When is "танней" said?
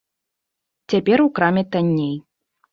1.77-2.13